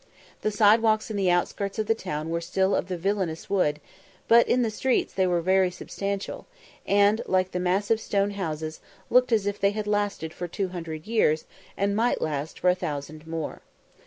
[0.41, 3.79] The side walks in the outskirts of the town were still of the villanous wood,
[4.27, 6.47] but in the streets they were very substantial,
[6.87, 8.79] and, like the massive stone houses,
[9.11, 11.45] look as if they had lasted for two hundred years,
[11.77, 13.61] and might last for a thousand more.